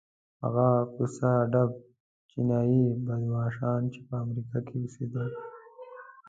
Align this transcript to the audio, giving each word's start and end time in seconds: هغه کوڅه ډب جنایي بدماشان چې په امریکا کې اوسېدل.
هغه 0.43 0.67
کوڅه 0.93 1.31
ډب 1.51 1.71
جنایي 2.31 2.83
بدماشان 3.05 3.81
چې 3.93 3.99
په 4.07 4.13
امریکا 4.23 4.57
کې 4.67 4.75
اوسېدل. 4.79 5.29